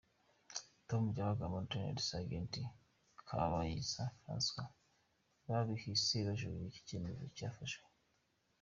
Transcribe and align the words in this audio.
Tom 0.87 1.03
Byabagamba 1.13 1.57
na 1.61 1.67
Rtd 1.69 2.01
Sgt 2.07 2.53
Kabayiza 3.27 4.03
François 4.21 4.71
babihise 5.47 6.15
bajuririra 6.27 6.67
iki 6.69 6.81
cyemezo 6.87 7.25
cyafashwe. 7.37 7.85